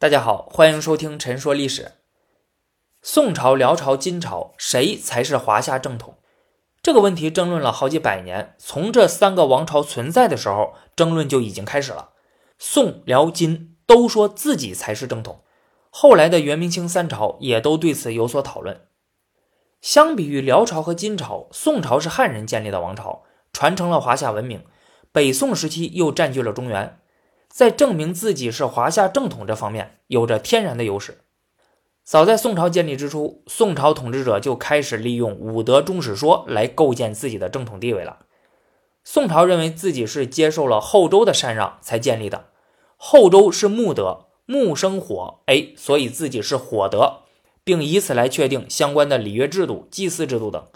[0.00, 1.82] 大家好，欢迎收听《陈说历史》。
[3.02, 6.16] 宋朝、辽朝、金朝，谁才是华夏正统？
[6.82, 8.54] 这个问题争论了好几百年。
[8.56, 12.12] 从这三个王朝存在的时候，争论就已经开始了。
[12.58, 15.42] 宋、辽、金都说自己才是正统，
[15.90, 18.86] 后来的元、明、清三朝也都对此有所讨论。
[19.82, 24.60] 相比于辽朝和金朝，宋朝是汉人建立的王朝，传承了华夏文明；
[25.12, 26.99] 北宋时期又占据了中原。
[27.50, 31.18] 在证明自己是华夏正统这方面有着天然的优势。
[32.04, 38.20] 早在宋朝建立之初，宋朝统治者就开始利用五德终始说来构建自己的正统地位了。
[39.02, 42.46] 宋朝认为自己是接受了后周的禅让才建立的，
[42.96, 47.22] 后周是木德，木生火，哎，所以自己是火德，
[47.64, 50.66] 并以此来确定相关的礼乐制度、祭祀制度等。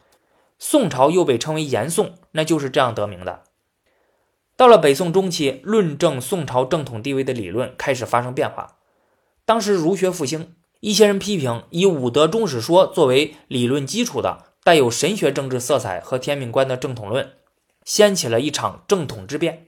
[0.59, 3.43] 宋朝又被称为严宋，那就是这样得名的。
[4.57, 8.77] 到了北宋中期，论证宋朝正统地位的理论开始发生变化。
[9.45, 17.33] 当时儒学复兴，一些人批评以五德终始说作为理论基础的带有神学政治色彩和天命观的正统论，
[17.85, 19.66] 掀起了一场正统之变。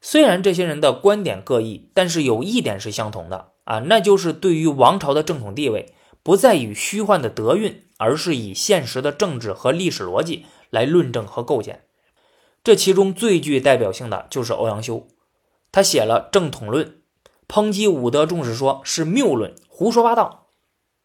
[0.00, 5.94] 虽然这些人的观点各异，但是有一点是相同的啊，那就是对于王朝的正统地位，
[6.24, 11.84] 不再以虚幻的德运，而是以现实的政治和历史逻辑来论证和构建。
[12.64, 15.08] 这其中最具代表性的就是欧阳修，
[15.72, 16.86] 他写了《正统论》，
[17.48, 20.46] 抨击武德重视说是谬论，胡说八道。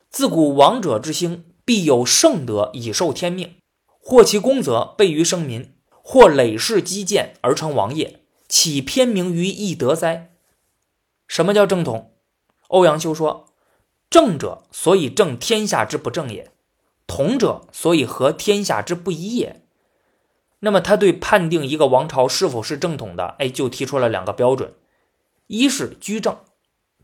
[0.09, 3.55] 自古王者之兴，必有圣德以受天命，
[3.99, 10.31] 或其功则备于生民，或累世积建而成王业，岂偏名于一德哉？
[11.27, 12.13] 什么叫正统？
[12.67, 13.47] 欧阳修说：
[14.09, 16.51] 正者，所以正天下之不正也；
[17.07, 19.66] 同者，所以合天下之不一也。
[20.59, 24.73] 那么他对判定一个王朝是否是正统的，哎，就提出了两个标准：
[25.45, 26.37] 一是居正，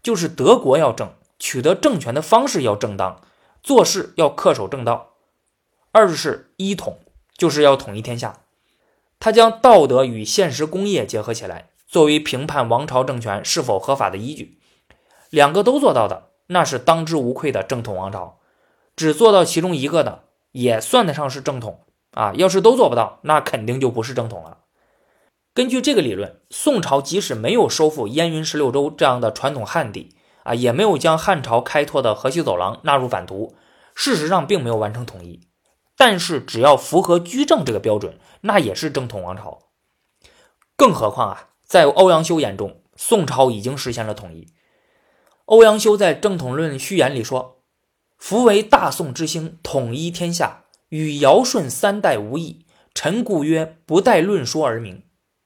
[0.01, 3.21] 就是德国要正，取得政权的方式要正当，
[3.61, 5.13] 做事要恪守正道；
[5.91, 6.99] 二是一统，
[7.37, 8.41] 就是要统一天下。
[9.19, 14.59] 他将道德与现实工业结合起来，作为评判王朝政权是否合法的依据。
[15.29, 18.39] 两个都做到的，那是当之无愧的正统王朝；
[18.95, 21.82] 只做到其中一个的，也算得上是正统。
[22.13, 24.59] 啊，要是都做不到，那肯定就不是正统了。
[25.53, 33.55] 根据这个理论，宋朝即使没有收复燕云十六州这样的传统汉地，啊，也没有将汉朝开拓的河西走廊纳入版图，
[33.93, 35.47] 事实上并没有完成统一。
[35.95, 39.59] 但是只要符合居正这个标准，那也是正统王朝。
[40.75, 44.47] 更何况啊，在欧阳修眼中，宋朝已经实现了统一。
[45.45, 47.59] 欧阳修在《正统论序言》里说
[48.17, 50.62] ：“夫为大宋之兴，统一天下。”
[50.93, 55.01] 与尧舜三代无异，臣故曰不待论说而明。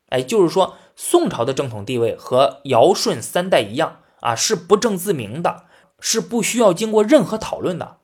[0.10, 5.64] 哎，就是说宋朝的正统地位和尧舜三代一样啊，是不正自明的，
[6.02, 8.00] 是不需要经过任何讨论的。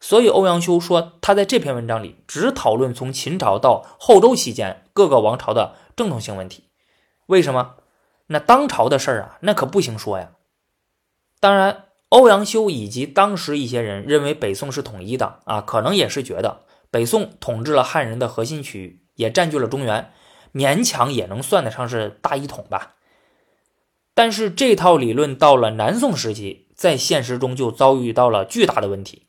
[0.00, 6.64] 所以欧阳修说他在这篇文章里只讨论从秦朝到后周期间各个王朝的正统性问题。
[7.26, 7.76] 为什么？
[8.26, 10.32] 那当朝的事儿啊，那可不行说呀。
[11.38, 16.62] 当然，欧阳修以及当时一些人认为北宋是统一的啊，可能也是觉得。
[16.90, 20.12] 北宋统治了汉人的核心区域，也占据了中原，
[20.52, 22.96] 勉强也能算得上是大一统吧。
[24.14, 29.26] 但是这套理论到了南宋时期，在现实中就遭遇到了巨大的问题。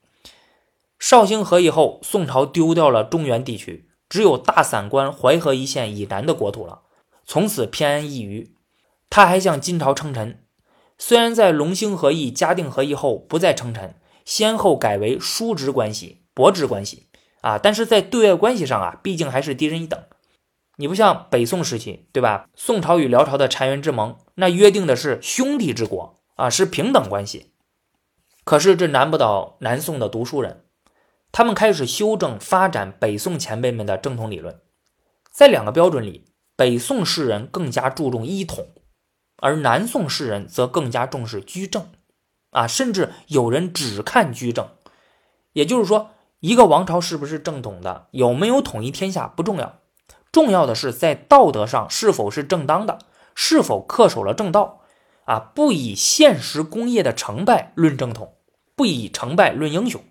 [0.98, 6.82] 绍兴和议后，宋朝丢掉了中原地区，只有大散关、淮河一线以南的国土了，
[7.26, 8.56] 从此偏安一隅。
[9.10, 10.44] 他还向金朝称臣，
[10.98, 13.96] 虽然在隆兴和议、嘉定和议后不再称臣，
[14.26, 17.08] 先后改为叔侄关系、伯侄关系。
[17.42, 20.00] 啊，但是在对外关系上啊，毕竟还是低人一等。
[20.78, 22.48] 你不像北宋时期，对吧？
[22.56, 27.52] 宋朝与辽朝的澶渊之盟，那约定的是兄弟之国啊，是平等关系。
[28.44, 30.66] 可是这难不倒南宋的读书人，
[31.32, 34.60] 他们开始修正发展北宋前辈们的正统理论。
[35.32, 38.70] 在两个标准里，北宋士人更加注重一统，
[39.38, 41.92] 而南宋士人则更加重视居正。
[42.52, 44.70] 啊，甚至有人只看居正，
[45.54, 46.12] 也就是说。
[46.42, 49.80] 一个王朝是不是正统的，有没有统一天下不重要，
[50.32, 52.98] 重要的是在道德上是否是正当的，
[53.36, 54.82] 是否恪守了正道
[55.26, 55.52] 啊！
[55.54, 58.34] 不以现实功业的成败论正统，
[58.76, 60.02] 不以成败论英雄。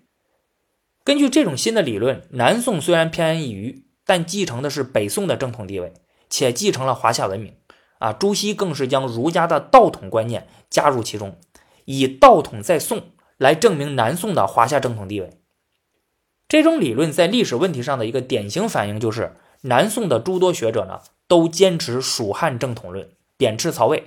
[1.03, 5.93] 根据这种新的理论，南宋虽然偏安一隅，但继承的是北宋的正统地位，
[6.29, 7.55] 且继承了华夏文明
[7.99, 8.13] 啊。
[8.13, 11.35] 朱熹更是将儒家的道统观念加入其中，
[11.83, 15.40] 以道统在宋来证明南宋的华夏正统地位。
[16.51, 23.07] 这种理论在历史问题上的一个典型反应，就是南宋的诸多学者呢，都坚持蜀汉正统论，
[23.37, 24.03] 贬斥曹魏。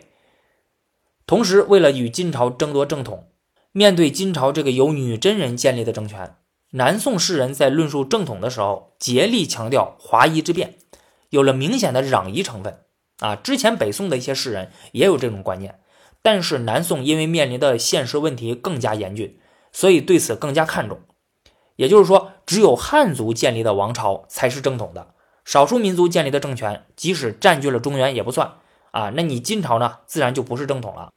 [1.27, 3.29] 同时，为了与金朝争夺正统，
[3.73, 6.37] 面对金朝这个由女真人建立的政权，
[6.73, 10.75] 南宋士人在论述正统的时候，竭力强调华夷之辩，
[11.31, 12.81] 有了明显的攘夷成分。
[13.21, 15.81] 啊，之前北宋的一些士人也有这种观念，
[16.21, 19.39] 但是南宋因为面临的现实问题更加严峻，
[19.73, 21.01] 所以对此更加看重。
[21.77, 25.09] 也就是说，只有汉族建立的王朝才是正统的，
[25.45, 28.59] 少数民族建立的政权，即使占据了中原也不算。
[28.93, 31.11] 啊，那你金朝呢，自然就不是正统了。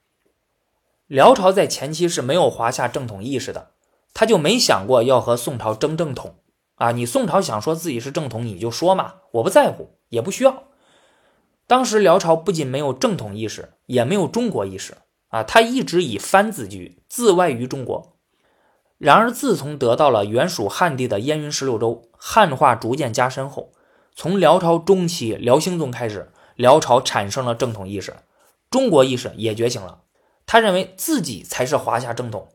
[1.05, 3.69] 辽朝在前期是没有华夏正统意识的，
[4.15, 6.37] 他就没想过要和宋朝争正统。
[6.77, 10.63] 啊，你宋朝想说自己是正统，你就说嘛，我不在乎，也不需要。
[11.67, 14.97] 当时辽朝不仅没有正统意识，也没有中国意识
[15.27, 18.16] 啊，他一直以藩自居，自外于中国。
[18.97, 23.71] 然而，自从得到了原属汉地的燕云十六州，汉化逐渐加深后，
[24.15, 28.15] 从辽朝中期辽兴宗开始，辽朝产生了正统意识，
[28.71, 30.01] 中国意识也觉醒了。
[30.45, 32.47] 他认为自己才是华夏正统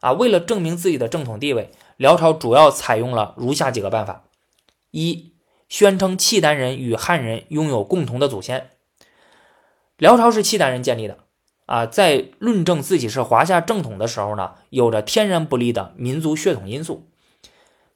[0.00, 0.12] 啊！
[0.12, 4.24] 为了证明自己的正统地位，辽朝主要采用了如下几个办法：
[4.90, 5.34] 一。
[5.68, 8.70] 宣称契丹人与汉人拥有共同的祖先。
[9.98, 11.18] 辽朝是契丹人建立的
[11.66, 17.08] 啊，在论证自己是华夏正统的时候呢，有着天然不利的民族血统因素。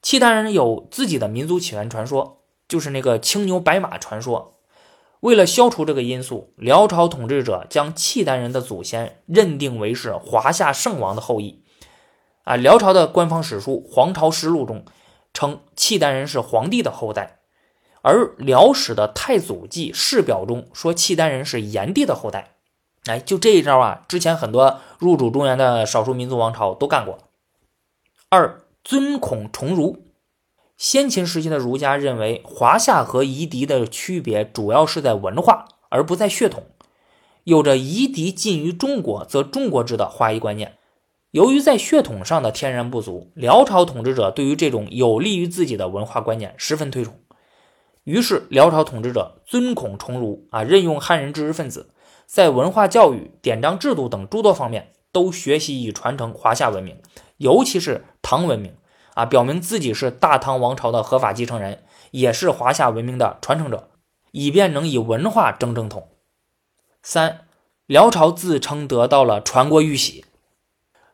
[0.02, 4.58] 契丹人有自己的民族起源传说，就是那个青牛白马传说。
[5.20, 11.62] 为了消除这个因素，辽朝统治者将契丹人的祖先认定为是华夏圣王的后裔。
[12.44, 14.84] 啊，辽朝的官方史书《皇朝实录》中
[15.34, 17.40] 称契丹人是皇帝的后代。
[18.02, 22.54] 而辽史的《太祖纪世表》中说，契丹人是炎帝的后代。
[23.06, 27.18] 哎，就这一招啊，之前很多入主中原的少数民族王朝都干过。
[28.28, 30.04] 二，尊孔崇儒。
[30.76, 36.64] 先秦时期的儒家认为，华夏和夷狄的区别主要是在文化，而不在血统。
[37.44, 40.76] 有着夷狄近于中国，则中国制的华夷观念。
[41.30, 47.14] 由于在血统上的天然不足，辽朝统治者对于这种有利于自己的文化观念十分推崇。
[48.04, 51.90] 于是，辽朝统治者尊孔崇儒啊，任用汉人知识分子，
[52.30, 56.96] 在文化教育、典章制度等诸多方面都学习以传承华夏文明，
[57.38, 58.76] 尤其是唐文明
[59.14, 61.82] 啊，表明自己是大唐王朝的合法继承人，
[62.12, 63.88] 也是华夏文明的传承者，
[64.30, 66.06] 以便能以文化争正统。
[67.02, 67.48] 三，
[67.86, 70.24] 辽朝自称得到了传国玉玺。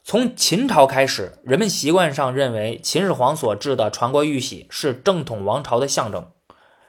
[0.05, 6.31] 从秦朝开始，人们习惯上认为秦始皇所制的传国玉玺是正统王朝的象征。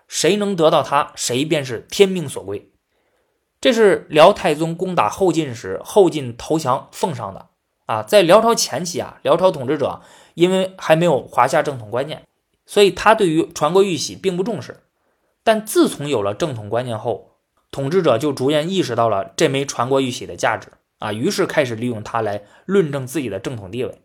[0.09, 2.69] 谁能得到它，谁便是天命所归。
[3.59, 7.47] 这是辽太宗攻打后晋时，后晋投降奉上的
[7.85, 8.03] 啊。
[8.03, 10.01] 在辽朝前期啊，辽朝统治者
[10.35, 12.23] 因为还没有华夏正统观念，
[12.65, 14.81] 所以他对于传国玉玺并不重视。
[15.43, 17.37] 但自从有了正统观念后，
[17.71, 20.69] 统治者就逐渐意识到了这枚传国玉玺的价值
[20.99, 24.01] 啊，于是开始利用它来论证自己的正统地位。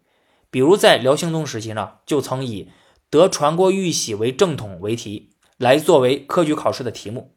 [0.50, 2.70] 比如在辽兴宗时期呢，就曾以
[3.10, 5.30] 得传国玉玺为正统为题。
[5.58, 7.36] 来作为科举考试的题目。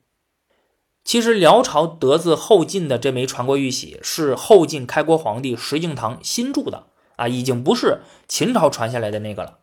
[1.05, 9.59] 其实辽朝得自后晋的这枚传国玉玺是后晋开国皇帝石敬瑭新铸的啊，已经不是秦朝传下来的那个了。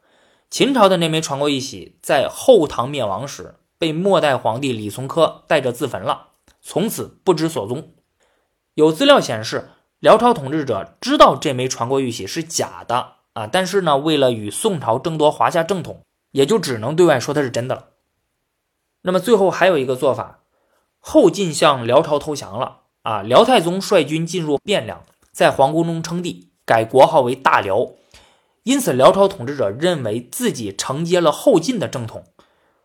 [0.48, 6.28] 秦朝的那枚传国玉玺在后唐灭亡时被末代皇帝李从珂带着自焚了，
[6.60, 7.92] 从此不知所踪。
[8.74, 17.88] 有资料显示，辽朝统治者知道这枚传国玉玺是假的啊，但是呢，为了与宋朝争夺华夏正统，也就只能对外说它是真的了。
[19.02, 20.41] 那么最后还有一个做法，
[21.04, 23.22] 后晋向辽朝投降了啊！
[23.22, 27.88] 辽太宗率军进入汴梁，在皇宫中称帝，改国号为大辽。
[28.62, 32.24] 因此，辽朝统治者认为自己承接了后晋的正统。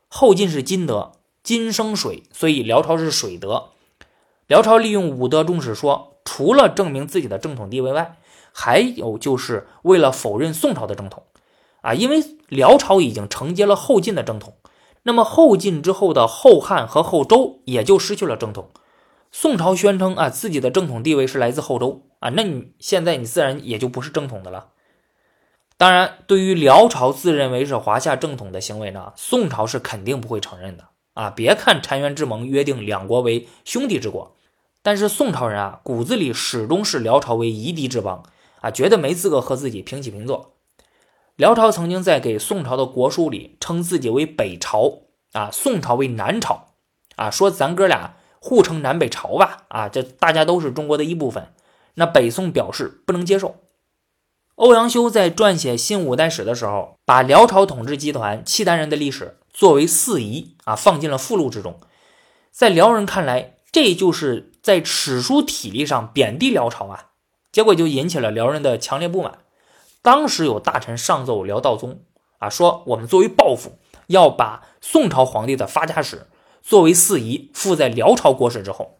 [0.07, 1.11] 后晋是金德，
[1.43, 3.67] 金生水，所以辽朝是水德。
[4.47, 8.17] 辽朝利用武德中史说，除了证明自己的正统地位外，
[8.51, 11.21] 还有就是为了否认宋朝的正统
[11.81, 11.93] 啊！
[11.93, 14.55] 因为辽朝已经承接了后晋的正统。
[15.07, 18.69] 那么后晋之后的后汉和后周也就失去了正统。
[19.31, 24.71] 宋朝宣称啊自己的正统地位是来自后周啊，那你现在你自然也就不是正统的了。
[25.77, 31.29] 当然，对于辽朝自认为是华夏正统的行为呢，宋朝是肯定不会承认的啊。
[31.29, 34.35] 别看澶渊之盟约定两国为兄弟之国，
[34.81, 38.23] 但是宋朝人啊骨子里始终是辽朝为夷狄之邦
[38.59, 40.56] 啊，觉得没资格和自己平起平坐。
[41.37, 45.03] 辽朝曾经在给宋朝的国书里称自己为北朝
[45.33, 46.73] 啊，宋朝为南朝
[47.15, 51.53] 啊，说咱哥俩互称南北朝吧啊，这大家都是中国的一部分。
[51.93, 53.57] 那北宋表示不能接受。
[54.55, 61.79] 欧阳修在撰写新五代史的时候，把辽朝统治集团契丹人的历史作为四夷啊，放进了附录之中。
[62.49, 67.09] 在辽人看来，这就是在史书体例上贬低辽朝啊，
[67.51, 69.37] 结果就引起了辽人的强烈不满。
[70.07, 71.99] 当时有大臣上奏辽道宗
[72.37, 76.27] 啊，说我们作为报复，要把宋朝皇帝的发家史
[76.61, 78.99] 作为四夷附在辽朝国史之后。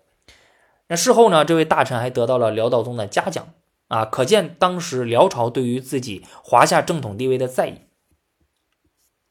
[0.89, 3.53] 那事后呢，这位大臣还得到了辽道宗的嘉奖
[3.87, 7.83] 啊，可见当时辽朝对于自己华夏正统地位的在意。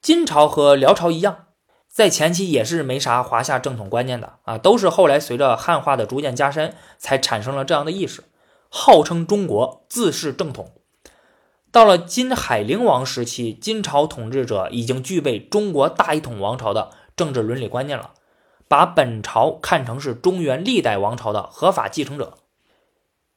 [0.01, 1.49] 金朝和辽朝一样，
[1.93, 8.25] 在前期也是没啥华夏正统观念的啊，都是后来随着汉化的逐渐加深，才产生了这样的意识，
[8.71, 10.73] 号称中国，自视正统。
[11.77, 18.15] 到了金海陵王时期，金朝统治者已经具备中国大一统王朝的政治伦理观念了，
[18.67, 22.39] 把本朝看成是中原历代王朝的合法继承者。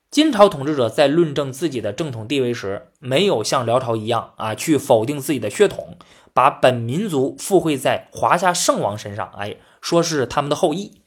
[0.09, 5.97] 金朝统治者在论证自己的正统地位时，没有像辽朝一样啊，去否定自己的血统，
[6.33, 11.01] 把本民族附会在华夏圣王身上，哎，说是他们的后裔。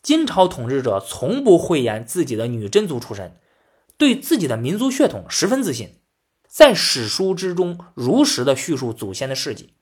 [0.00, 3.36] 金朝统治者从不讳言自己的女真族出身，
[3.98, 5.98] 对自己的民族血统十分自信。
[6.56, 9.74] 在史书之中如实的叙述祖先的事迹，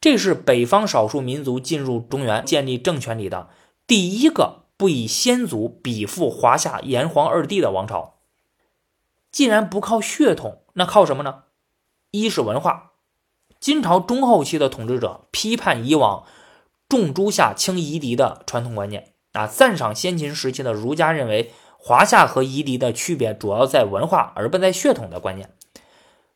[0.00, 3.48] 这是北方少数民族进入中原建立政权里的
[3.88, 8.20] 第一个不以先祖比附华夏炎黄二帝的王朝。
[9.32, 11.42] 既然不靠血统，那靠什么呢？
[12.12, 12.92] 一是文化。
[13.58, 16.24] 金朝中后期的统治者批判以往
[16.88, 25.52] 重诸夏轻夷狄的传统观念啊，赞赏先秦时期的儒家认为华夏和夷狄的区别主要在文化而不在血统的观念。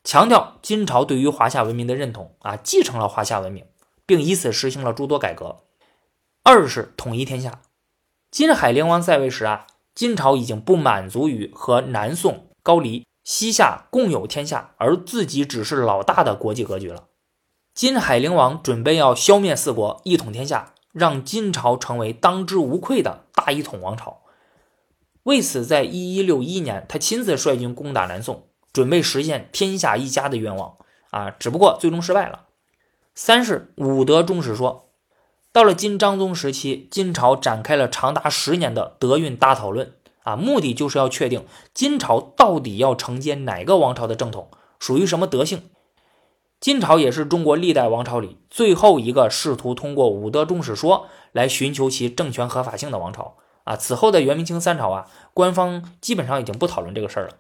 [0.07, 3.65] 强调金朝对于华夏文明的认同啊，继承了华夏文明，
[4.07, 5.65] 并以此实行了诸多改革。
[6.45, 7.63] 二是统一天下。
[8.31, 17.09] 金海陵王在位时啊，金朝已经不满足于和南宋、高丽、西夏共有天下，而自己只是老大的国际格局了。
[17.75, 24.23] 金海陵王准备要消灭四国，一统天下，让金朝成为当之无愧的大一统王朝。
[25.25, 28.47] 为此，在一一六一年，他亲自率军攻打南宋。
[28.77, 30.77] 准备实现天下一家的愿望
[31.09, 32.41] 啊，只不过最终失败了。
[33.15, 34.91] 三是武德中史说，
[35.51, 45.63] 到了金章宗时期，金朝展开了长达十年的德运大讨论啊，目的就是要确定金朝到底要承接哪个王朝的正统，属于什么德性。
[46.61, 53.75] 金朝也是中国历代王朝里最后一个试图通过武德中史说来寻求其政权合法性的王朝啊。
[53.75, 57.33] 此后的元、明、清三朝啊，官方基本上已经不讨论这个事儿了。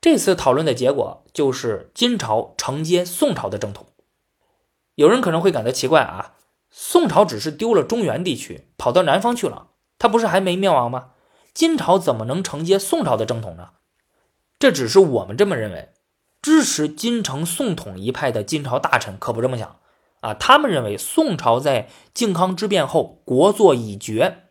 [0.00, 3.86] 这次讨论的结果就是金朝承接宋朝的正统。
[4.94, 6.36] 有人可能会感到奇怪啊，
[6.70, 11.10] 宋朝只是丢了中原地区，跑到南方去了，他不是还没灭亡吗？
[11.52, 13.70] 金朝怎么能承接宋朝的正统呢？
[14.58, 15.90] 这只是我们这么认为，
[16.40, 19.76] 支持金城宋统一派的金朝大臣可不这么想
[20.20, 20.32] 啊。
[20.32, 24.44] 他们认为宋朝在靖康之变后国祚已绝，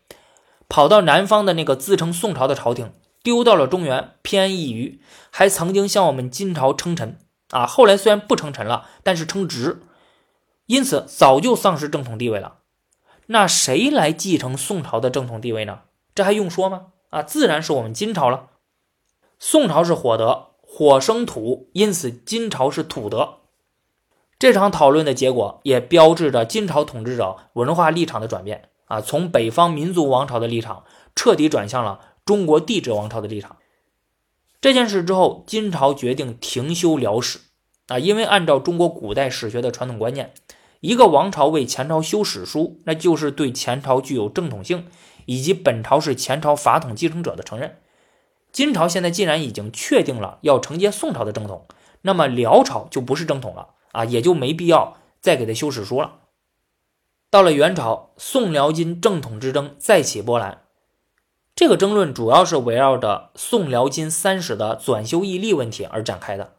[0.68, 2.92] 跑到南方的那个自称宋朝的朝廷。
[3.22, 7.18] 丢到了中原，偏安一隅，还曾经向我们金朝称臣
[7.52, 7.66] 啊！
[7.66, 9.82] 后来虽然不称臣了，但是称职，
[10.68, 12.60] 因此早就丧失正统地位了。
[13.28, 15.82] 那谁来继承宋朝的正统地位呢？
[16.16, 16.88] 这还用说吗？
[17.10, 18.48] 啊，自然是我们金朝了。
[19.38, 23.40] 宋朝是火德，火生土，因此金朝是土德。
[24.38, 30.86] 这场讨论的结果也标志着金朝统治者文化立场的转变啊，从北方民族王朝的立场
[31.16, 32.00] 彻底转向了。
[32.30, 33.58] 中国帝制王朝的立场。
[34.62, 37.40] 这件事之后，金朝决定停修辽史
[37.88, 40.32] 啊，因为按照中国古代史学的传统观念，
[40.80, 44.86] 一个王朝为前朝修史书，那就是对前朝具有正统性
[45.26, 47.80] 以及本朝是前朝法统继承者的承认。
[48.52, 51.66] 金朝现在既然已经确定了要承接宋朝的正统，
[52.04, 56.20] 那么辽朝就不是正统了啊，也就没必要再给他修史书了。
[57.32, 60.62] 到了元朝，宋辽金正统之争再起波澜。
[61.60, 66.54] 这个争论主要是围绕着宋辽金三史的转修义例问题而展开的，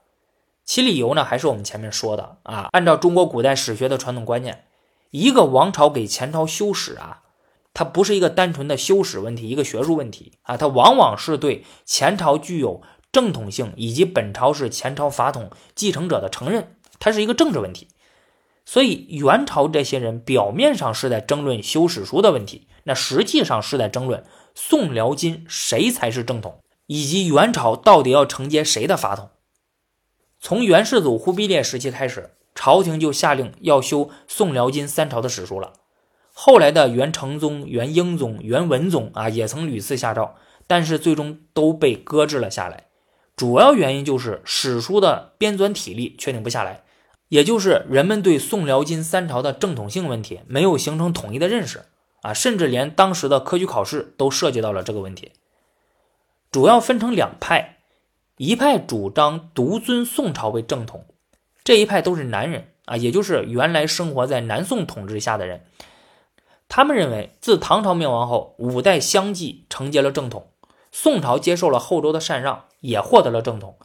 [0.67, 2.69] 其理由呢，还是我们前面说的啊。
[2.73, 4.67] 按照中国古代史学的传统观念，
[5.11, 7.23] 一个王朝给前朝修史啊，
[7.73, 17.89] 它不是一个单纯的修史问题，一个学术问题啊，它往往是对前朝具有正统性以及本朝是前朝法统继承者的承认，它是一个政治问题。
[18.65, 24.25] 所以元朝这些人表面上是在争论修史书的问题，那实际上是在争论。
[24.55, 26.61] 宋辽金谁才是正统？
[26.87, 29.31] 以及元朝到底要承接谁的法统？
[30.41, 35.75] 从元世祖忽必烈时期开始，朝廷就下令要修宋辽金三朝的史书了。
[36.33, 40.35] 后来的元成宗、元英宗、元文宗啊，也曾屡次下诏，
[40.67, 42.87] 但是最终都被搁置了下来。
[43.37, 46.83] 主要原因就是史书的编纂体例确定不下来，
[47.31, 51.87] 也就是人们对宋辽金三朝的正统性问题没有形成统一的认识。
[52.23, 55.33] 啊，甚至连当时的科举考试都涉及到了这个问题。
[56.53, 57.79] 主要分成两派，
[58.37, 61.07] 一派主张独尊宋朝为正统，
[61.65, 65.65] 这一派都是南人啊，也就是原来生活在南宋统治下的人。
[66.69, 70.51] 他们认为，自唐朝灭亡后，五代相继承接了正统，
[70.93, 73.77] 宋朝接受了后周的禅让，也获得了正统。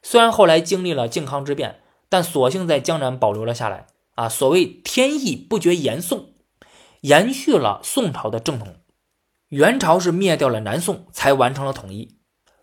[0.00, 1.79] 虽然后来经历了靖康之变，
[2.10, 3.86] 但索性在江南保留了下来。
[4.16, 6.34] 啊，所谓天意不绝言宋，
[7.00, 8.76] 延续了宋朝的正统。
[9.48, 12.18] 元朝是灭掉了南宋，才完成了统一。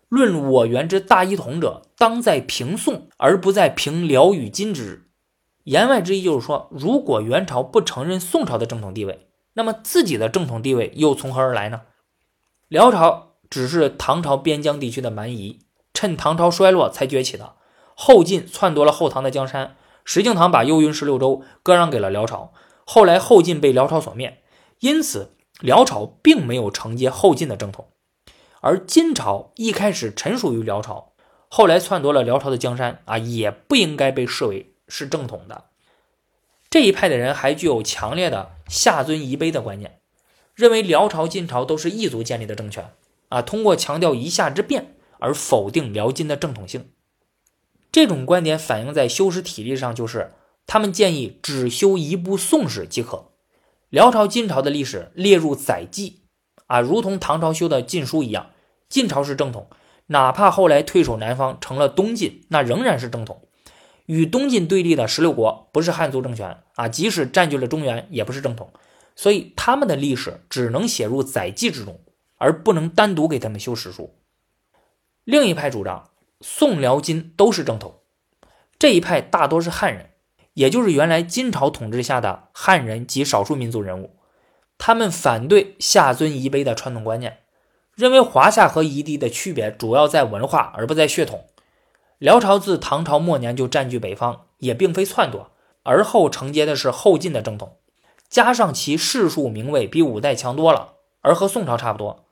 [0.08, 5.10] 论我元之大一统者，当在平宋，而不在平辽与金之。
[5.64, 11.82] 言外之意就是说，如果元朝不承认宋朝的正统地位，那么自己的正统地位又从何而来呢？
[12.68, 15.58] 辽朝只是唐朝边疆地区的蛮夷，
[15.92, 17.56] 趁唐朝衰落才崛起的。
[18.00, 22.52] 后晋篡夺了后唐的江山，石敬瑭把幽云十六州割让给了辽朝。
[22.84, 24.40] 后来后晋被辽朝所灭，
[24.78, 25.34] 因此。
[25.60, 27.88] 辽朝并没有承接后晋的正统，
[28.60, 31.14] 而金朝一开始臣属于辽朝，
[31.48, 35.64] 后来篡夺了辽朝的江山啊，也不应该被视为是正统的。
[36.70, 39.98] 这一派的人还具有强烈的下尊夷卑的观念，
[40.54, 42.92] 认为辽朝、金朝都是异族建立的政权
[43.30, 46.92] 啊，通过强调一夏之变而否定辽金的正统性。
[47.90, 50.32] 这种观点反映在修史体例上，就是
[50.66, 53.30] 他们建议只修一部宋史即可。
[53.88, 56.20] 辽朝、金朝的历史列入载记，
[56.66, 58.50] 啊，如同唐朝修的《晋书》一样，
[58.88, 59.68] 晋朝是正统，
[60.08, 63.42] 哪怕后来退守南方成了东晋，那仍然是正统。
[64.04, 68.70] 与东晋对立的十六国不是汉族政权啊，即使占据了中原，也不是正统，
[69.16, 72.00] 所以他们的历史只能写入载记之中，
[72.36, 74.14] 而不能单独给他们修史书。
[75.24, 78.00] 另一派主张宋、辽、金都是正统，
[78.78, 80.10] 这一派大多是汉人。
[80.54, 84.16] 也就是原来金朝统治下的汉人及少数民族人物，
[84.76, 87.38] 他们反对下尊夷卑的传统观念，
[87.94, 91.46] 认为华夏和夷狄的区别主要在文化而不在血统。
[92.18, 95.52] 辽朝自唐朝末年就占据北方，也并非篡夺，
[95.84, 97.76] 而后承接的是后晋的正统，
[98.28, 102.24] 加上其世数名位比五代强多了，而和宋朝差不多。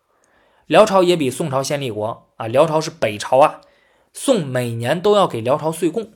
[0.66, 3.60] 辽朝也比宋朝先立国啊，辽朝是北朝啊，
[4.18, 6.12] 宋每年都要给辽朝岁贡。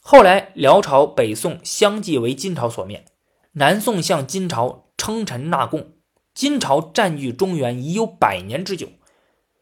[0.00, 3.04] 后来，辽朝、北宋相继为金朝所灭，
[3.52, 5.92] 南宋向金朝称臣纳贡，
[6.32, 8.88] 金朝占据中原已有百年之久，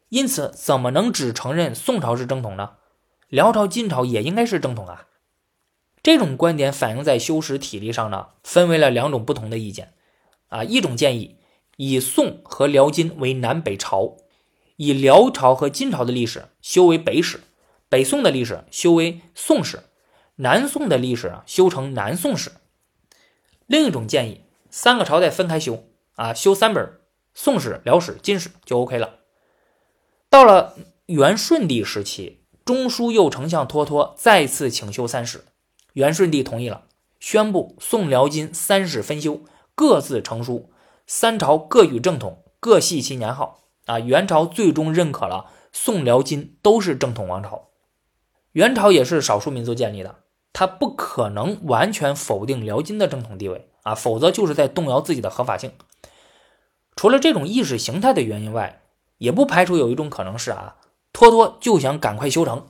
[0.07, 2.77] 因此怎么能只承认宋朝是正统呢？
[3.27, 5.07] 辽朝、金朝也应该是正统啊！
[6.01, 9.93] 这种观点反映在修史体例上呢，分为了两种不同的意见
[10.47, 10.63] 啊。
[10.63, 11.35] 一种建议
[11.75, 14.15] 以宋和辽金为南北朝，
[14.81, 17.41] 以辽朝和金朝的历史修为北史，
[17.87, 19.83] 北宋的历史修为宋史。
[20.37, 22.53] 南宋的历史啊，修成南宋史。
[23.67, 24.41] 另一种建议，
[24.71, 25.83] 三个朝代分开修
[26.15, 26.99] 啊，修三本
[27.35, 29.19] 宋史、辽史、金史就 OK 了。
[30.31, 35.45] 到了元顺帝时期，中书右丞相脱脱再次请修三史，
[35.93, 36.85] 元顺帝同意了，
[37.19, 39.41] 宣布宋、辽、金三史分修，
[39.75, 40.71] 各自成书，
[41.05, 43.59] 三朝各与正统，各系其年号
[43.91, 43.99] 啊。
[43.99, 47.69] 元朝最终认可了宋、辽、金都是正统王朝。
[48.53, 50.15] 元朝也是少数民族建立的。
[50.53, 55.71] 他不可能完全否定辽金的正统地位啊，否则就是在动摇自己的合法性。
[56.97, 58.81] 除了这种意识形态的原因外，
[59.17, 60.75] 也不排除有一种可能是啊，
[61.13, 62.67] 拖拖就想赶快修成，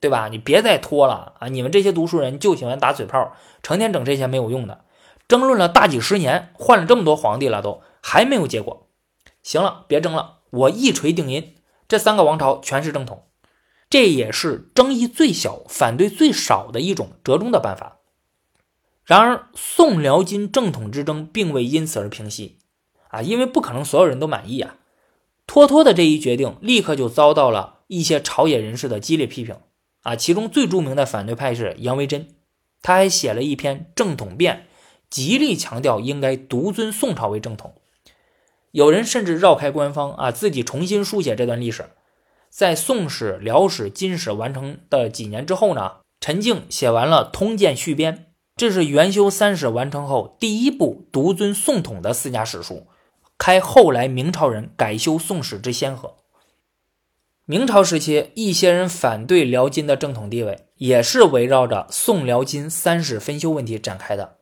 [0.00, 0.28] 对吧？
[0.28, 1.48] 你别再拖了啊！
[1.48, 4.84] 你们这些读书人就喜欢打嘴炮，成天整这些没有用的，
[5.26, 8.86] 争论了大几十年，换了这么多皇帝了，都还没有结果。
[9.42, 11.54] 行了，别争了，我一锤定音，
[11.88, 13.24] 这三个王朝全是正统。
[13.90, 17.98] 这也是争议最小、反对最少的一种折中的办法。
[19.04, 22.58] 然而，宋辽金正统之争并未因此而平息
[23.08, 24.76] 啊，因为不可能所有人都满意啊。
[25.46, 29.56] 脱脱的这一决定立刻就遭到了一些朝野人士的激烈批评
[30.02, 30.16] 啊。
[30.16, 32.26] 其中最著名的反对派是杨维桢，
[32.80, 34.56] 他还写了一篇《正统辩》，
[35.10, 37.74] 极力强调应该独尊宋朝为正统。
[38.74, 41.84] 有人甚至绕开官方啊，自己重新书写这段历史。
[42.50, 48.16] 在《宋史》《辽史》《金史》完成的几年之后呢，陈静写完了《通鉴续编》，
[48.56, 52.88] 这是元修三史完成后第一部独尊宋统的四家史书，
[53.38, 56.16] 开后来明朝人改修宋史之先河。
[57.44, 64.38] 明朝时期，一些人反对辽金的正统地位，也是围绕着宋辽金三史分修问题展开的。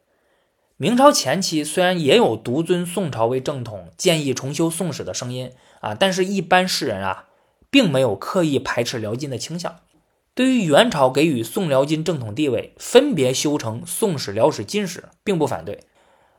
[0.83, 7.27] 明朝前期虽然也有独尊宋朝为正统、建议重修宋史的声音啊，但是一般世人啊。
[7.71, 9.77] 并没有刻意排斥辽金的倾向。
[10.35, 15.85] 对于元朝给予宋辽金正统地位，分别修成宋史、辽史、金史，并不反对。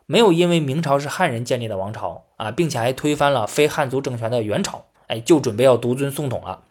[0.06, 6.66] 没有因为明朝是汉人建立的王朝啊，并且还推翻了非汉族政权的元朝，哎，就准备要独尊宋统了。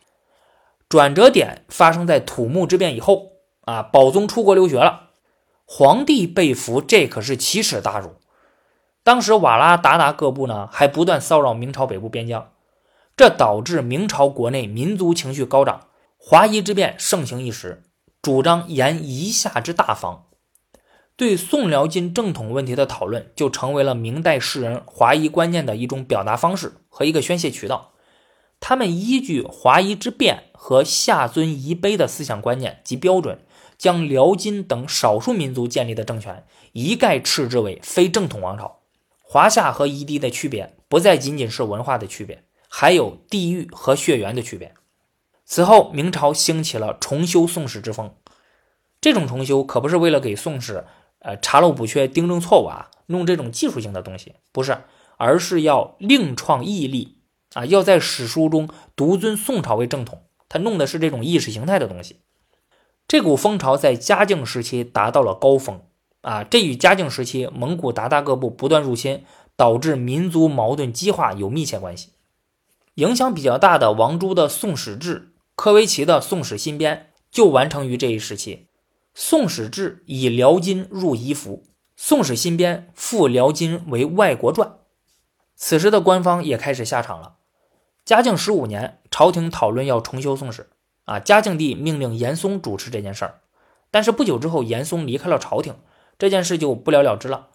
[0.90, 3.32] 转折点发生在土木之变以后
[3.62, 5.08] 啊，宝宗出国留学了，
[5.74, 8.16] 皇帝被俘，这可是奇耻大辱。
[9.02, 12.50] 当时瓦剌鞑靼各部呢，还不断骚扰明朝北部边疆，
[13.16, 17.84] 这导致明朝国内民族情绪高涨，华夷之变盛行一时，
[18.20, 20.26] 主张沿夷夏之大方。
[21.16, 27.92] 对宋辽金正统问题的讨论，就成为了明代士人华夷观念的一种表达方式和一个宣泄渠道。
[28.60, 33.44] 他们依据华夷之变和夏尊夷卑的思想观念及标准，
[33.76, 38.78] 将辽金等少数民族建立的政权一概斥之为非正统王朝。
[39.20, 44.72] 华夏和夷狄的区别不再仅仅是文化的区别，还有地域和血缘的区别。
[45.44, 48.14] 此后，明朝兴起了重修宋史之风，
[49.00, 50.84] 这种重修可不是为了给宋史。
[51.18, 54.78] 呃，查漏补缺、订正错误啊，弄这种技术性的东西不是，
[55.16, 57.18] 而是要另创义例
[57.54, 60.22] 啊，要在史书中独尊宋朝为正统。
[60.52, 62.20] 他弄的是这种意识形态的东西。
[63.08, 65.80] 这股风潮在嘉靖时期达到了高峰
[66.20, 69.24] 啊，这与嘉靖时期蒙古鞑靼各部不断入侵，
[69.56, 72.10] 导致民族矛盾激化有密切关系。
[72.96, 75.18] 影响比较大的王朱的《宋史志》，
[75.54, 76.96] 科维奇的《宋史新编》
[77.30, 78.54] 就完成于这一时期。
[79.14, 81.64] 《宋史志》以辽金入夷服，
[81.96, 84.76] 《宋史新编》复辽金为外国传。
[85.56, 87.36] 此时的官方也开始下场了。
[88.04, 90.62] 嘉靖十五年，朝廷讨论要重修《宋史》，
[91.04, 93.40] 啊，嘉靖帝命令严嵩主持这件事儿。
[93.92, 95.76] 但是不久之后，严嵩离开了朝廷，
[96.18, 97.50] 这件事就不了了之了。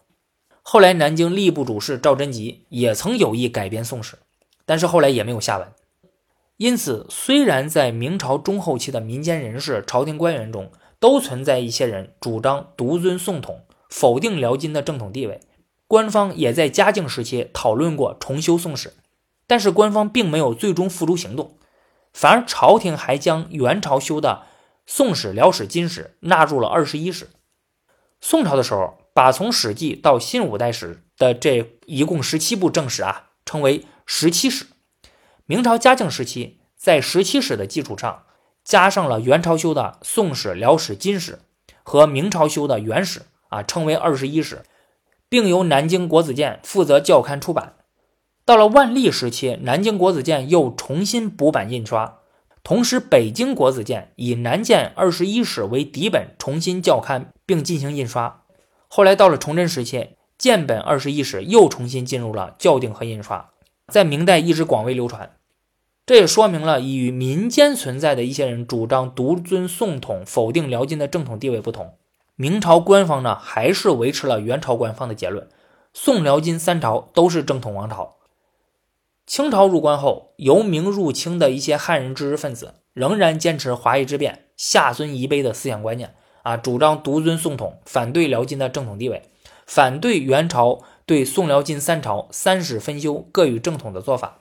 [0.62, 4.16] 后来，南京吏部主事赵贞吉也曾有意改编《宋史》，
[4.64, 5.68] 但是后来也没有下文。
[6.56, 15.40] 因此，虽然在明朝中后期的民间人士、朝廷官员中，都存在一些人主张独尊宋统，否定辽金的正统地位。
[15.86, 18.94] 官方也在嘉靖时期讨论过重修宋史，
[19.48, 21.58] 但是官方并没有最终付诸行动，
[22.12, 24.42] 反而朝廷还将元朝修的
[24.86, 27.30] 宋史、辽史、金史纳入了二十一史。
[28.20, 34.66] 宋朝的时候，把从《史记》到新五代史的这一共十七部正史啊，称为十七史。
[35.46, 38.24] 明朝嘉靖时期，在十七史的基础上。
[38.64, 41.38] 加上了元朝修的《宋史》《辽史》《金史》
[41.82, 44.62] 和明朝修的《元史》啊，称为二十一史，
[45.30, 47.76] 并由南京国子监负责校勘出版。
[48.48, 52.20] 到了万历时期，南京国子监又重新补版印刷，
[52.62, 58.44] 同时北京国子监以南建二十一史为底本重新校勘并进行印刷。
[58.88, 63.50] 后来到了崇祯时期，建本二十一史又重新进入了校订和印刷，
[63.88, 65.32] 在明代一直广为流传。
[66.06, 71.96] 这也说明了，与民间存在的一些人主张独尊宋统、否定辽金的正统地位不同，
[72.34, 75.46] 明朝官方呢还是维持了元朝官方的结论：
[75.92, 78.14] 宋、辽、金三朝都是正统王朝。
[79.28, 89.28] 清朝入关后，由明入清的一些汉人知识分子仍然坚持华夷之变、夏尊夷卑的思想观念啊，主张独尊宋统，反对辽金的正统地位，
[89.66, 94.38] 反对元朝对宋、辽、金三朝三史分修、各与正统的做法。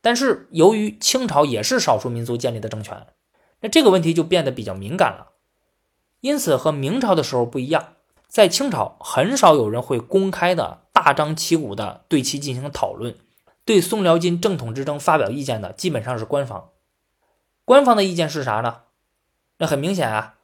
[0.00, 3.08] 但是由于清朝也是少数民族建立的政权，
[3.62, 5.32] 那这个问题就变得比较敏感了。
[6.20, 7.94] 因此和明朝的时候不一样，
[8.28, 13.16] 在清朝很少有人会公开的大张旗鼓的对其进行讨论，
[13.66, 16.70] 对宋辽金正统之争发表意见的基本上是官方。
[17.64, 18.82] 官方的意见是啥呢？
[19.58, 20.36] 那很明显啊，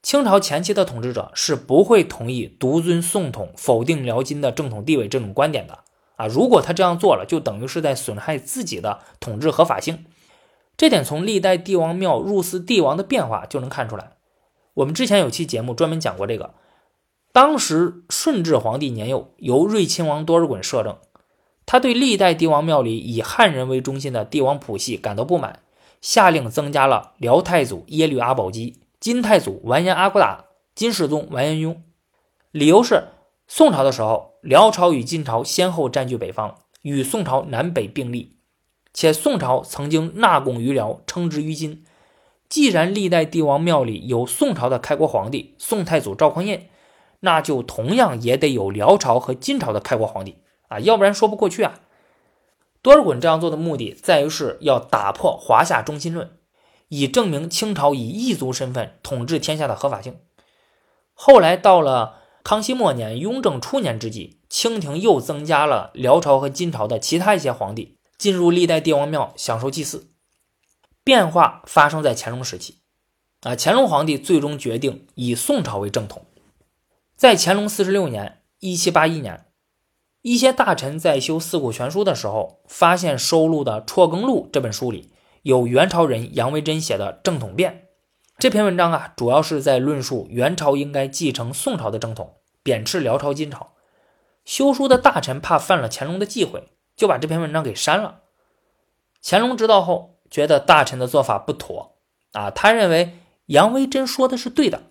[0.00, 5.80] 清朝前期的统治者是不会同意独尊宋统、否定辽金的正统地位这种观点的。
[6.14, 10.04] 啊，如果他这样做了，就等于是在损害自己的统治合法性。
[10.76, 14.12] 这点从历代帝王庙入祀帝王的变化就能看出来。
[14.74, 16.54] 我们之前有期节目专门讲过这个。
[17.32, 20.98] 当时顺治皇帝年幼，由睿亲王多尔衮摄政，
[21.64, 25.60] 他对历代帝王庙里以汉人为中心的帝王谱系感到不满，
[26.00, 31.82] 下令增加了辽太祖耶律阿保机、金太祖完颜阿骨打、金世宗完颜雍，
[32.50, 33.04] 理由是。
[33.48, 38.36] 宋朝的时候，辽朝与金朝先后占据北方，与宋朝南北并立，
[38.94, 41.84] 且宋朝曾经纳贡于辽，称之于金。
[42.48, 46.68] 既然历代帝王庙里有宋朝的开国皇帝宋太祖赵匡胤，
[47.20, 50.36] 那就同样也得有辽朝和金朝的开国皇帝
[50.72, 51.80] 啊，要不然说不过去啊。
[52.80, 56.38] 多尔衮这样做的目的在于是要打破华夏中心论，
[56.88, 60.18] 以证明清朝以异族身份统治天下的合法性。
[61.14, 62.20] 后来到了。
[62.44, 70.10] 康熙末年、雍正初年之际，清廷又增加了辽朝和金朝的其他一些皇帝进入历代帝王庙享受祭祀。
[71.04, 72.80] 变化发生在乾隆时期，
[73.42, 76.26] 啊，乾隆皇帝最终决定以宋朝为正统。
[77.14, 79.46] 在乾隆四十六年，一七八一年，
[80.22, 87.72] 一些大臣在修《四库全书》的时候，发现收录的《辍耕录》这本书里有元朝人杨维桢写的《正统辩》。
[88.38, 93.72] 这篇文章啊，主要是在论述元朝应该继承宋朝的正统，贬斥辽朝、金朝。
[94.44, 98.20] 修书的大臣怕犯了乾隆的忌讳，就把这篇文章给删了。
[99.24, 101.96] 乾隆知道后，觉得大臣的做法不妥
[102.32, 104.84] 啊，他认为杨维桢说的是对的，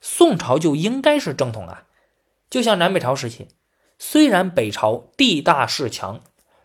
[0.00, 1.84] 宋朝就应该是正统啊。
[2.48, 3.48] 就像南北朝时期，
[3.98, 6.20] 虽然北朝地大势强，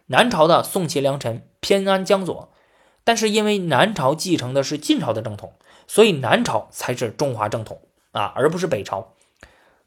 [0.07, 2.53] 南朝的宋齐梁陈偏安江左，
[3.03, 5.53] 但是因为南朝继承的是晋朝的正统，
[5.87, 9.13] 所以南朝才是中华正统啊，而不是北朝。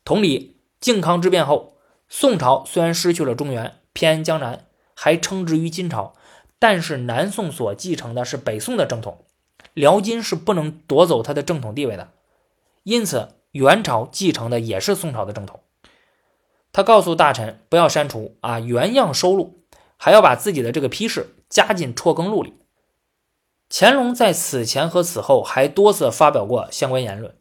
[0.04, 1.74] 同理，靖康之变后。
[2.08, 6.14] 宋朝虽然失去了中原，偏安江南，还称之于金朝，
[6.60, 9.24] 但是南宋所继承的是北宋的正统，
[9.74, 12.12] 辽金是不能夺走他的正统地位的，
[12.84, 15.58] 因此元朝继承的也是宋朝的正统。
[16.76, 19.64] 他告诉大臣不要删除啊，原样收录，
[19.96, 22.52] 还要把自己的这个批示加进《辍耕录》里。
[23.70, 27.34] 乾隆在此前和此后还多次发表过相关言论。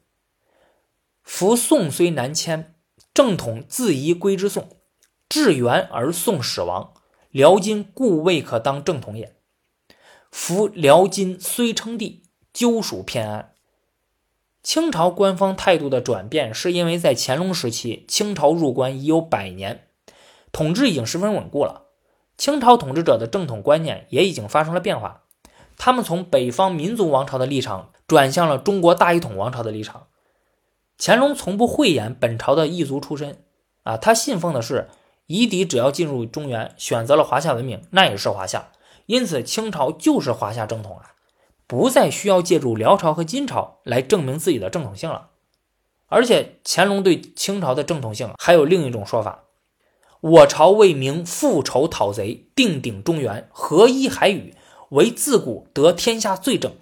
[1.21, 2.76] 夫宋虽南迁。
[3.13, 4.78] 正统自宜归之宋，
[5.28, 6.93] 至元而宋始亡，
[7.30, 9.36] 辽金故未可当正统也。
[10.32, 13.55] 夫辽金虽称帝，究属偏安。
[14.65, 19.86] 清朝官方态度的转变，是因为在乾隆时期，清朝入关已有百年，
[20.51, 21.84] 统治已经十分稳固了。
[22.36, 25.21] 清朝统治者的正统观念也已经发生了变化，
[25.78, 30.08] 他们从北方民族王朝的立场，转向了中国大一统王朝的立场。
[30.97, 33.38] 乾隆从不讳言本朝的异族出身，
[33.84, 34.89] 啊，他信奉的是
[35.28, 38.71] 夷狄只要进入中原，选择了华夏文明，那也是华夏。
[39.06, 41.12] 因此，清朝就是华夏正统啊，
[41.67, 45.30] 不再需要借助辽朝和金朝来证明自己的正统性了。
[46.08, 49.45] 而且，乾隆对清朝的正统性还有另一种说法：
[50.21, 54.54] 我朝为明复仇讨贼，定鼎中原，合一海宇，
[54.89, 56.75] 为自古得天下最正。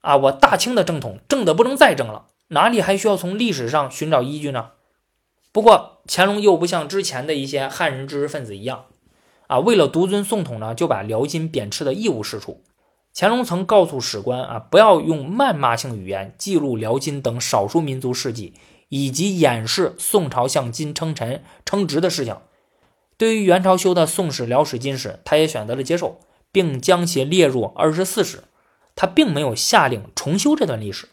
[0.00, 2.26] 啊，我大清的正统正的不能再正了。
[2.48, 4.72] 哪里还需要从历史上寻找依据呢？
[5.50, 8.84] 不过乾隆又不像之前的一些汉人知识分子一样，
[9.48, 12.62] 啊，为了独尊宋统呢，就把辽金贬斥的一无是处。
[13.20, 18.54] 乾隆曾告诉史官啊，不要用谩骂性语言记录辽金等少数民族事迹，
[18.90, 22.36] 以及掩饰宋朝向金称臣称职的事情。
[23.16, 26.20] 对于元朝修的《宋史》《辽史》《金史》，他也选择了接受，
[26.52, 28.36] 并将其列入《二十四史》。
[28.94, 31.08] 他并没有下令重修这段历史。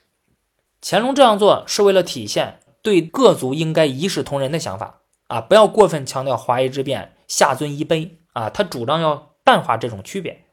[0.83, 10.44] 乾隆这样做是为了体现对各族应该一视同仁的想法啊，不要过分强调华夷之辩、下尊夷卑啊，他主张要淡化这种区别。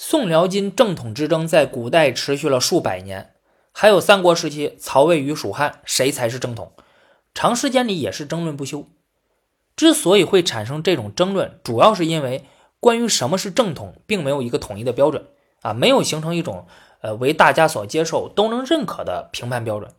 [0.00, 3.34] 宋辽金正统之争在古代持续了数百年，
[3.72, 6.70] 还有三国时期曹魏与蜀汉谁才是正统，
[7.34, 8.86] 长时间里也是争论不休。
[9.74, 12.44] 之所以会产生这种争论，主要是因为
[12.78, 15.26] 关于什么是正统，并没有一个统一的标准
[15.62, 16.68] 啊，没有形成一种。
[17.00, 19.92] 呃，为大家所接受、都能认可的评判标准。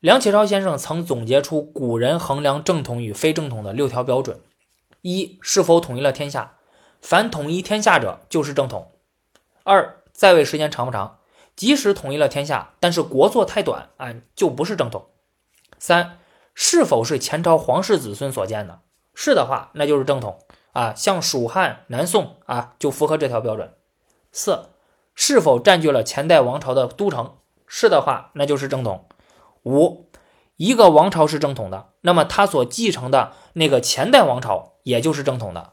[0.00, 4.40] 梁启超先生曾总结出古人衡量正统与非正统的六条标准：
[5.00, 6.56] 一、是否统一了天下，
[7.02, 8.90] 凡统一天下者就是正统；
[9.68, 11.18] 二、在位时间长不长，
[11.54, 15.10] 即使统一了天下，但是国祚太短啊，就不是正统；
[15.78, 16.20] 三、
[16.54, 18.80] 是否是前朝皇室子孙所建的，
[19.14, 20.38] 是的话，那就是正统
[20.72, 23.68] 啊，像蜀汉、南宋啊，就符合这条标准；
[24.32, 24.70] 四。
[25.14, 27.38] 是否占据了前代王朝的都城？
[27.66, 29.06] 是的话，那就是正统。
[29.64, 30.08] 五，
[30.56, 35.72] 一个王朝是正统的，那么他所继承的那个前代王朝也就是正统的。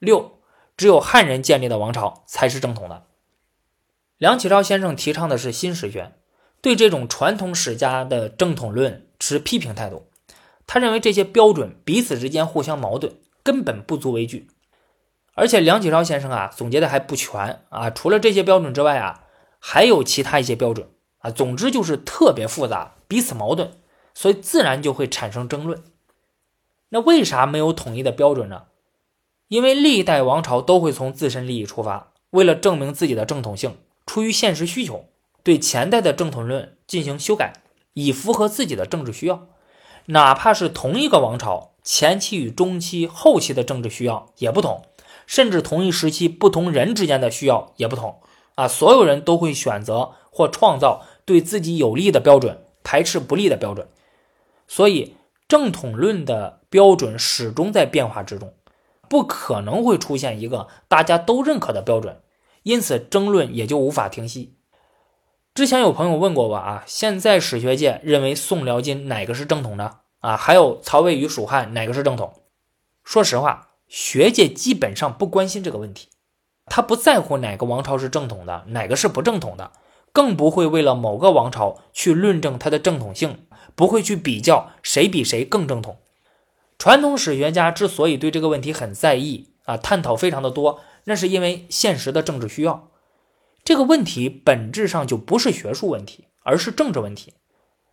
[0.00, 0.40] 六，
[0.76, 3.04] 只有汉人建立的王朝才是正统的。
[4.22, 6.12] 梁启超先生提倡的是新史学，
[6.60, 10.06] 对这种传统史家的正统论持批评态度。
[10.64, 14.46] 他认为这些标准彼此之间互相矛盾，根本不足为据。
[15.34, 19.24] 而且梁启超先生啊总结的还不全啊，除了这些标准之外啊，
[19.58, 20.86] 还有其他一些标准
[21.18, 23.72] 啊，总之就是特别复杂，彼此矛盾，
[24.14, 25.82] 所以自然就会产生争论。
[26.90, 28.66] 那为啥没有统一的标准呢？
[29.48, 35.06] 因为历代王朝都会从自身利益出发，为了证明自己的正统性，出于现实需求，
[35.42, 37.52] 对前代的正统论进行修改，
[37.94, 39.48] 以符合自己的政治需要。
[40.06, 44.84] 哪怕是同一个王朝，前期与中期、后期的政治需要也不同。
[45.24, 48.20] 甚至同一时期不同人之间的需要也不同
[48.56, 53.86] 啊，所有人都会选择或创造对自己有利的标准，排斥不利的标准。
[54.66, 55.14] 所以
[55.46, 58.52] 正统论的标准始终在变化之中，
[59.08, 62.20] 不可能会出现一个大家都认可的标准，
[62.62, 64.54] 因此争论也就无法停息。
[65.54, 72.32] 之前有朋友问过我啊，现在史学界认为宋辽金哪个是正统的啊，还有曹魏与蜀汉哪个是正统？
[73.04, 76.08] 说实话，学界基本上不关心这个问题，
[76.66, 79.72] 他不在乎哪个王朝是正统的，哪个是不正统的，
[80.12, 85.98] 更不会为了某个王朝去论证它的正统性，不会去比较谁比谁更正统。
[86.78, 92.90] 传统史学家之所以对这个问题很在意啊，探讨非常的多，那是因为现实的政治需要。
[93.64, 97.34] 这个问题本质上就不是学术问题，而是政治问题。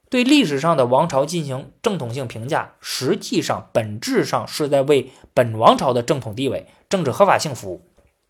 [0.10, 7.88] 对历史上的王朝进行正统性评价，实际上本质上是在为本王朝的正统地位、政治合法性服务。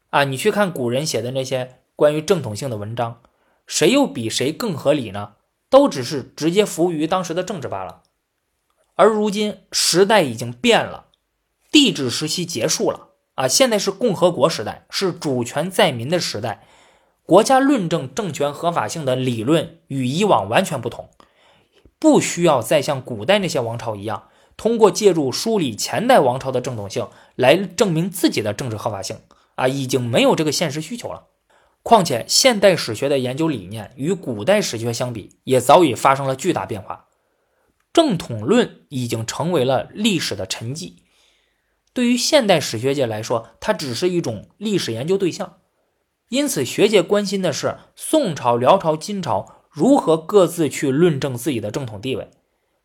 [0.09, 3.21] 啊，你去看古人写的那些关于正统性的文章，
[3.65, 5.33] 谁又比谁更合理呢？
[5.69, 8.01] 都只是直接服务于当时的政治罢了。
[8.95, 11.05] 而如今时代已经变了，
[11.71, 13.08] 帝制时期结束了
[13.39, 16.67] 啊，现在是共和国时代，是主权在民的时代，
[17.23, 21.09] 国家论证政权合法性的理论与以往完全不同。
[21.99, 29.21] 不需要再像古代那些王朝一样，通过借助梳理前代王朝的正统性来证明自己的政治合法性
[29.55, 31.27] 啊，已经没有这个现实需求了。
[31.81, 37.05] 况且，现代史学的研究理念与古代史学相比，也早已发生了巨大变化。
[37.93, 40.95] 正统论已经成为了历史的沉寂。
[41.99, 45.57] 对于现代史学界来说，它只是一种历史研究对象。
[46.29, 49.65] 因此，学界关心的是宋朝、辽朝、金朝。
[49.69, 52.31] 如何各自去论证自己的正统地位？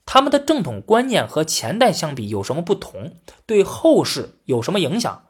[0.04, 3.12] 他们的正统观念和前代相比有什么不同？
[3.46, 5.26] 对后世有什么影响？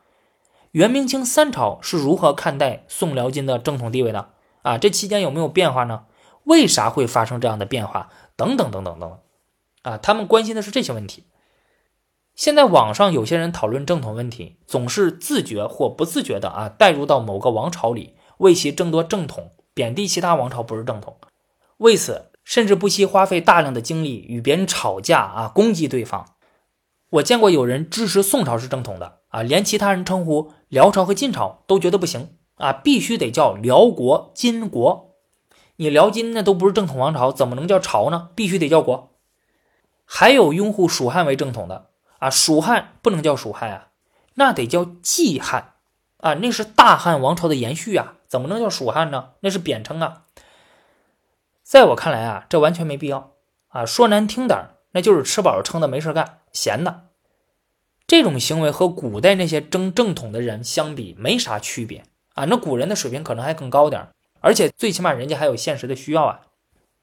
[0.71, 4.31] 元、明、清三朝是如何看待宋、辽、金的正统地位的？
[4.63, 6.07] 啊，这期间有没有变化呢？
[6.45, 8.09] 为啥会发生这样的变化？
[8.35, 9.19] 等等等等等等，
[9.83, 11.25] 啊，他们关心的是这些问题。
[12.35, 21.17] 现在网上有些人讨论正统问题，总是自觉或不自觉的啊，带入到某个王朝里，为其争夺正统，贬低其他王朝不是正统。
[21.79, 26.27] 为此，甚至不惜花费大量的精力与别人吵架啊，攻击对方。
[27.11, 35.15] 我见过有人支持宋朝是正统的啊，连其他人称呼辽朝和金朝都觉得不行啊，必须得叫辽国、金国。
[35.77, 38.31] 你辽金那都不是正统王朝，怎么能叫朝呢？
[38.35, 39.13] 必须得叫国。
[40.05, 41.91] 还有拥护蜀汉为正统的
[42.25, 43.89] 啊，蜀汉不能叫蜀汉啊，
[44.37, 45.75] 那得叫季汉
[46.17, 49.33] 啊，那是大汉王朝的延续啊，怎么能叫蜀汉呢？
[49.41, 50.23] 那是贬称啊。
[51.63, 53.33] 在我看来啊，这完全没必要
[53.69, 53.85] 啊！
[53.85, 57.09] 说难听点那就是吃饱了撑的没事干，闲的。
[58.07, 62.47] 这种行为和古代那些争正统的人相比没啥区别啊！
[62.47, 64.09] 那古人的水平可能还更高点
[64.41, 66.41] 而且最起码人家还有现实的需要啊。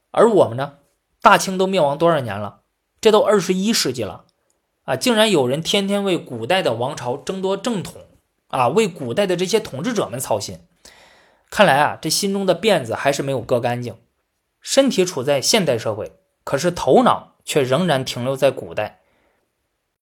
[0.09, 0.77] 而我们呢，
[1.21, 2.61] 大清都灭亡多少年了？
[2.99, 4.25] 这都二十一世纪了
[4.91, 4.95] 啊！
[4.97, 8.01] 竟然有人天天为古代的王朝争夺正统
[8.47, 10.59] 啊，为古代的这些统治者们操心。
[11.49, 13.95] 看来啊，这心中的辫子还是没有割干净。
[14.59, 16.11] 身体处在现代社会，
[16.43, 19.00] 可是头脑却仍然停留在古代。